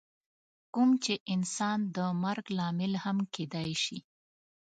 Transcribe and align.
کوم 0.73 0.89
چې 1.03 1.13
انسان 1.33 1.79
د 1.95 1.97
مرګ 2.23 2.45
لامل 2.57 2.93
هم 3.03 3.17
کیدی 3.33 3.71
شي. 3.83 3.97